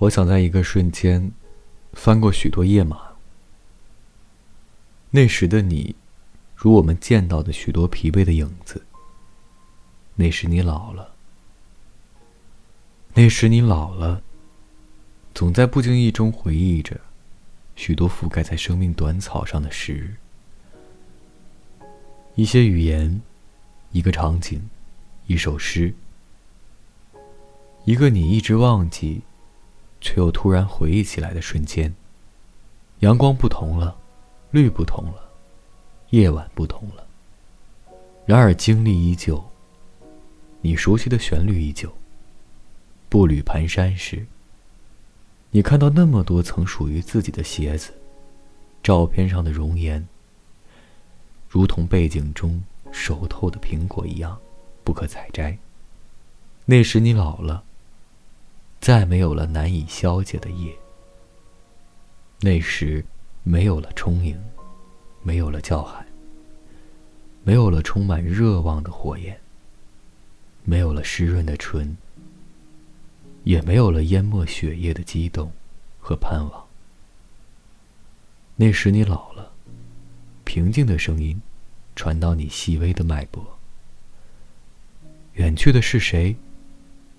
[0.00, 1.30] 我想在一个瞬间，
[1.92, 2.98] 翻过许多页码。
[5.10, 5.94] 那时的你，
[6.56, 8.82] 如我们见到的许多疲惫的影子。
[10.14, 11.14] 那时你老了。
[13.12, 14.22] 那时你老了，
[15.34, 16.98] 总在不经意中回忆着
[17.76, 20.16] 许多覆盖在生命短草上的时。
[22.36, 23.20] 一些语言，
[23.92, 24.70] 一个场景，
[25.26, 25.92] 一首诗，
[27.84, 29.20] 一个你一直忘记，
[30.00, 31.94] 却又突然回忆起来的瞬间。
[33.00, 33.96] 阳光不同了，
[34.50, 35.30] 绿不同了，
[36.10, 37.06] 夜晚不同了。
[38.26, 39.42] 然而经历依旧，
[40.60, 41.92] 你熟悉的旋律依旧。
[43.08, 44.24] 步履蹒跚时，
[45.50, 47.92] 你看到那么多曾属于自己的鞋子，
[48.82, 50.06] 照片上的容颜。
[51.48, 54.38] 如同背景中熟透的苹果一样，
[54.84, 55.58] 不可采摘。
[56.66, 57.64] 那时你老了，
[58.80, 60.74] 再没有了难以消解的夜。
[62.40, 63.04] 那时，
[63.42, 64.42] 没有了充盈，
[65.22, 66.06] 没有了叫喊，
[67.44, 69.38] 没有了充满热望的火焰，
[70.64, 71.96] 没有了湿润的唇，
[73.44, 75.52] 也没有了淹没血液的激动
[75.98, 76.66] 和盼望。
[78.56, 79.52] 那时你老了。
[80.44, 81.40] 平静的声音，
[81.94, 83.58] 传到你细微的脉搏。
[85.34, 86.34] 远去的是谁？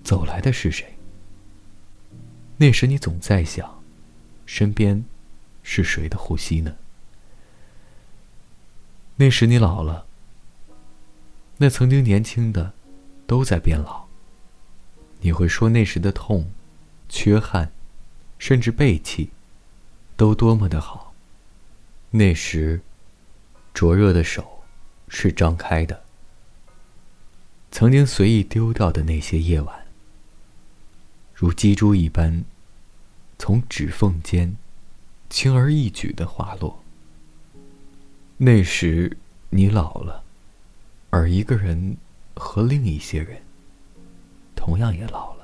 [0.03, 0.93] 走来的是谁？
[2.62, 3.81] 那时你总在想，
[4.45, 5.04] 身边
[5.64, 6.76] 是谁的呼吸呢？
[9.16, 10.06] 那时你老了。
[11.58, 12.73] 那曾经年轻的，
[13.26, 14.06] 都在变老。
[15.22, 16.52] 你会说那时的痛、
[17.09, 17.72] 缺憾，
[18.38, 19.32] 甚至背弃，
[20.16, 21.16] 都多么的好。
[22.12, 22.82] 那时。
[23.73, 24.64] 灼热的手，
[25.08, 26.04] 是张开的。
[27.72, 29.80] 曾经随意丢掉的那些夜晚，
[31.42, 32.45] 如鸡珠一般，
[33.39, 34.56] 从指缝间，
[35.28, 36.83] 轻而易举的滑落。
[38.38, 39.17] 那时
[39.49, 40.23] 你老了，
[41.10, 41.98] 而一个人
[42.36, 43.42] 和另一些人，
[44.55, 45.40] 同样也老了。